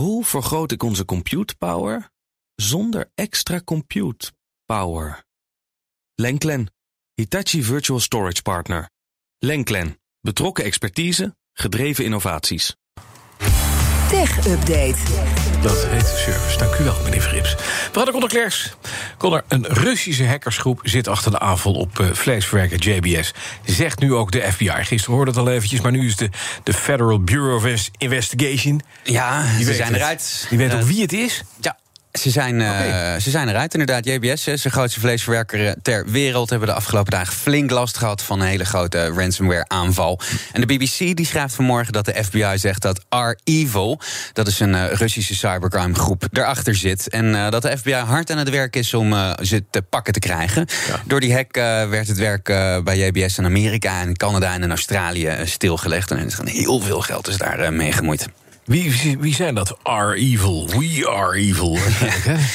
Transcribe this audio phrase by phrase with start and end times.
[0.00, 2.10] Hoe vergroot ik onze compute power
[2.54, 4.32] zonder extra compute
[4.64, 5.24] power?
[6.14, 6.72] Lenklen,
[7.14, 8.90] Hitachi Virtual Storage Partner.
[9.38, 12.76] Lenklen, betrokken expertise, gedreven innovaties.
[14.08, 14.98] Tech Update.
[15.62, 16.58] Dat heet de service.
[16.58, 17.54] Dank u wel, meneer Frips.
[17.54, 18.14] We hadden
[19.20, 23.32] Conor, een Russische hackersgroep zit achter de aanval op uh, vleesverwerker JBS.
[23.64, 24.70] Zegt nu ook de FBI.
[24.84, 26.30] Gisteren hoorde het al eventjes, maar nu is de,
[26.64, 28.80] de Federal Bureau of Investigation.
[29.04, 29.96] Ja, Die ze zijn het.
[30.00, 30.46] eruit.
[30.48, 31.42] Die weet Eh, ook wie het is.
[31.60, 31.78] Ja.
[32.12, 34.04] Ze zijn, eh, ze zijn eruit, inderdaad.
[34.04, 38.22] JBS, hè, de grootste vleesverwerker eh, ter wereld, hebben de afgelopen dagen flink last gehad
[38.22, 40.20] van een hele grote ransomware-aanval.
[40.52, 44.00] En de BBC die schrijft vanmorgen dat de FBI zegt dat R-Evil,
[44.32, 47.08] dat is een eh, Russische cybercrime-groep, erachter zit.
[47.08, 50.66] En dat de FBI hard aan het werk is om ze te pakken te krijgen.
[51.04, 51.54] Door die hack
[51.90, 52.44] werd het werk
[52.84, 56.10] bij JBS in Amerika en Canada en in Australië stilgelegd.
[56.10, 58.28] En er is heel veel geld is daar mee gemoeid.
[58.64, 59.78] Wie, wie, zijn dat?
[59.82, 60.66] Are evil.
[60.68, 61.78] We are evil.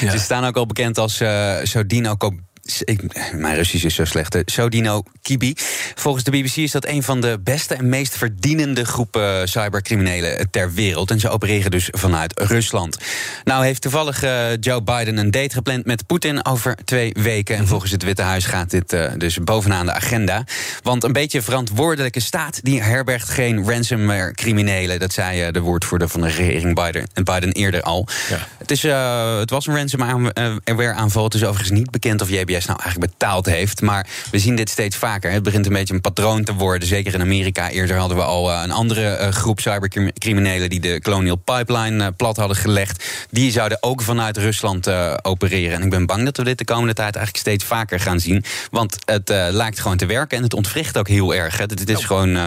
[0.00, 0.10] Ja.
[0.10, 2.38] Ze staan ook al bekend als eh Sodino Ko-
[2.84, 4.36] ik, mijn Russisch is zo slecht.
[4.44, 5.54] Sodino Kibi.
[5.94, 10.72] Volgens de BBC is dat een van de beste en meest verdienende groepen cybercriminelen ter
[10.72, 11.10] wereld.
[11.10, 12.98] En ze opereren dus vanuit Rusland.
[13.44, 17.56] Nou heeft toevallig eh, Joe Biden een date gepland met Poetin over twee weken.
[17.56, 20.44] En volgens het Witte Huis gaat dit eh, dus bovenaan de agenda.
[20.82, 24.98] Want een beetje verantwoordelijke staat die herbergt geen ransomware criminelen.
[24.98, 28.06] Dat zei eh, de woordvoerder van de regering Biden, Biden eerder al.
[28.28, 28.57] Ja.
[28.68, 31.24] Het, is, eh, het was een ransomware aanval.
[31.24, 33.80] Het is overigens niet bekend of JBS nou eigenlijk betaald heeft.
[33.80, 35.30] Maar we zien dit steeds vaker.
[35.30, 36.88] Het begint een beetje een patroon te worden.
[36.88, 37.70] Zeker in Amerika.
[37.70, 40.70] Eerder hadden we al eh, een andere eh, groep cybercriminelen...
[40.70, 43.04] die de Colonial Pipeline eh, plat hadden gelegd.
[43.30, 45.76] Die zouden ook vanuit Rusland eh, opereren.
[45.76, 48.44] En ik ben bang dat we dit de komende tijd eigenlijk steeds vaker gaan zien.
[48.70, 50.36] Want het eh, lijkt gewoon te werken.
[50.36, 51.56] En het ontwricht ook heel erg.
[51.56, 51.62] Hè.
[51.62, 52.46] Het is gewoon eh,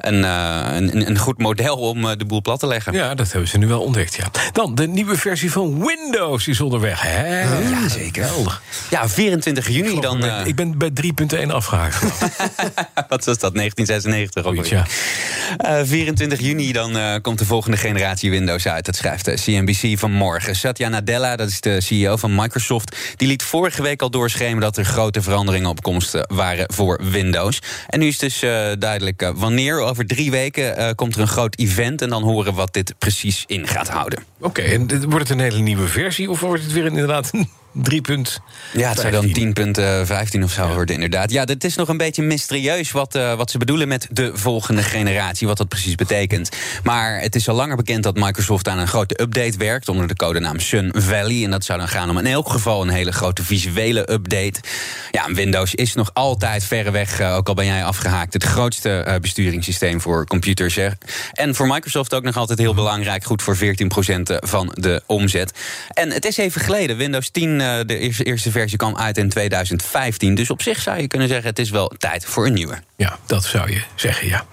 [0.00, 2.92] een, eh, een, een goed model om eh, de boel plat te leggen.
[2.92, 4.30] Ja, dat hebben ze nu wel ontdekt, ja.
[4.52, 7.00] Dan, de nieuwe versie van Windows is onderweg.
[7.02, 7.40] Hè?
[7.70, 8.28] Ja, zeker.
[8.90, 10.24] Ja, 24 juni dan.
[10.24, 12.00] eh, Ik ben bij 3.1 afgehaakt.
[13.08, 13.54] Wat was dat?
[13.60, 14.86] 1996 ook ja.
[15.56, 18.84] Eh, 24 juni dan eh, komt de volgende generatie Windows uit.
[18.84, 20.56] Dat schrijft de CNBC vanmorgen.
[20.56, 22.96] Satya Nadella, dat is de CEO van Microsoft...
[23.16, 24.60] die liet vorige week al doorschemeren...
[24.60, 27.58] dat er grote veranderingen op komst eh, waren voor Windows.
[27.88, 29.80] En nu is dus eh, duidelijk eh, wanneer.
[29.80, 32.02] Over drie weken eh, komt er een groot event...
[32.02, 34.22] en dan horen wat dit precies in gaat houden.
[34.40, 37.30] Oké, en wordt het een hele nieuwe versie of wordt het weer inderdaad
[37.72, 37.98] 3.
[38.72, 39.26] Ja, het zou dan
[40.36, 41.30] 10.15 of zo worden, inderdaad.
[41.30, 44.82] Ja, het is nog een beetje mysterieus wat, eh, wat ze bedoelen met de volgende
[44.82, 46.48] generatie, wat dat precies betekent.
[46.82, 50.16] Maar het is al langer bekend dat Microsoft aan een grote update werkt onder de
[50.16, 51.44] codenaam Sun Valley.
[51.44, 54.60] En dat zou dan gaan om in elk geval een hele grote visuele update.
[55.10, 59.20] Ja, Windows is nog altijd verreweg, eh, ook al ben jij afgehaakt, het grootste eh,
[59.20, 60.74] besturingssysteem voor computers.
[60.74, 60.88] Hè.
[61.32, 65.52] En voor Microsoft ook nog altijd heel belangrijk, goed voor 14% van de omzet.
[65.92, 69.28] En het is even geleden, Windows 10, eh, de eerste, eerste versie kwam uit in
[69.28, 70.34] 2015.
[70.34, 72.78] Dus op zich zou je kunnen zeggen, het is wel tijd voor een nieuwe.
[72.96, 74.44] Ja, dat zou je zeggen, ja.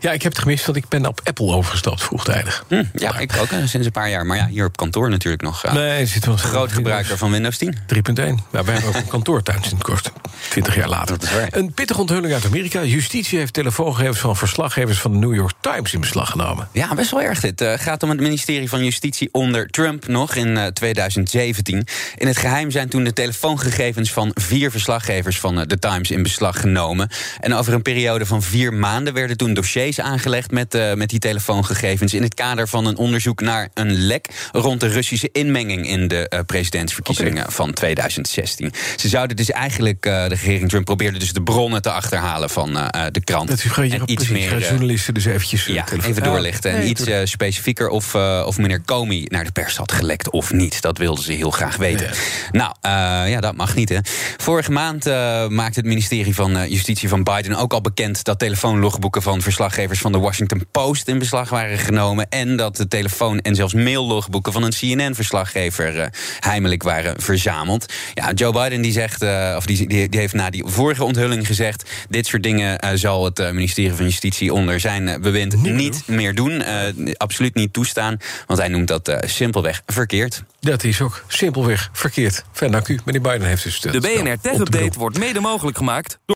[0.00, 2.64] Ja, ik heb het gemist, want ik ben op Apple overgestapt vroegtijdig.
[2.68, 4.26] Hm, ja, ik ook eh, sinds een paar jaar.
[4.26, 5.64] Maar ja, hier op kantoor natuurlijk nog.
[5.64, 7.76] eh, Nee, zit wel een groot gebruiker van Windows 10.
[7.86, 8.02] 3.1.
[8.14, 10.12] Nou, wij hebben ook een kantoortuin sinds kort.
[10.48, 11.16] 20 jaar later.
[11.50, 12.82] Een pittige onthulling uit Amerika.
[12.82, 16.68] Justitie heeft telefoongegevens van verslaggevers van de New York Times in beslag genomen.
[16.72, 17.58] Ja, best wel erg dit.
[17.60, 21.86] Het gaat om het ministerie van Justitie onder Trump nog in eh, 2017.
[22.16, 26.22] In het geheim zijn toen de telefoongegevens van vier verslaggevers van eh, de Times in
[26.22, 27.08] beslag genomen.
[27.40, 31.18] En over een periode van vier maanden werden toen dossiers aangelegd met, eh, met die
[31.18, 32.14] telefoongegevens.
[32.14, 36.28] in het kader van een onderzoek naar een lek rond de Russische inmenging in de
[36.28, 38.72] eh, presidentsverkiezingen van 2016.
[38.96, 42.72] Ze zouden dus eigenlijk, eh, de regering Trump probeerde dus de bronnen te achterhalen van
[43.12, 43.48] de krant.
[43.48, 44.58] Dat gewoon En iets meer.
[44.58, 45.66] journalisten dus eventjes...
[45.66, 46.70] ja, even doorlichten.
[46.70, 48.14] En Nee, iets specifieker of,
[48.44, 50.82] of meneer Comey naar de pers had gelekt of niet.
[50.82, 52.06] Dat wilden ze heel graag weten.
[52.52, 52.74] Ja.
[52.82, 53.98] Nou, ja, dat mag niet, hè.
[54.36, 55.04] Vorige maand
[55.48, 58.24] maakte het ministerie van Justitie van Biden ook al bekend...
[58.24, 59.42] dat telefoonlogboeken van
[59.76, 62.28] verslaggevers van de Washington Post in beslag waren genomen...
[62.28, 65.98] en dat de telefoon- en zelfs maillogboeken van een CNN-verslaggever...
[65.98, 66.06] eh,
[66.40, 67.92] heimelijk waren verzameld.
[68.14, 71.46] Ja, Joe Biden die zegt, eh, of die, die, die heeft na die vorige onthulling
[71.46, 71.90] gezegd...
[72.08, 76.62] dit soort dingen eh, zal het ministerie van Justitie onder zijn bewind niet meer doen.
[76.62, 80.42] Eh, absoluut niet toestaan, want hij noemt dat simpelweg verkeerd.
[80.60, 82.44] Dat is ook simpelweg verkeerd.
[82.52, 82.98] Fijn, dank u.
[83.04, 83.80] Meneer Biden heeft dus...
[83.80, 86.35] De BNR Tech Update wordt mede mogelijk gemaakt door...